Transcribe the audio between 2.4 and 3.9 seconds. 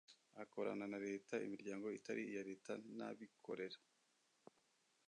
leta n’abikorera